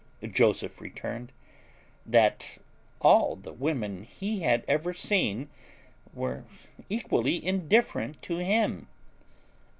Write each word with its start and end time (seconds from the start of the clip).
Joseph 0.27 0.81
returned, 0.81 1.31
that 2.07 2.57
all 3.01 3.35
the 3.35 3.53
women 3.53 4.01
he 4.01 4.39
had 4.39 4.65
ever 4.67 4.95
seen 4.95 5.47
were 6.11 6.43
equally 6.89 7.35
indifferent 7.45 8.19
to 8.23 8.37
him. 8.37 8.87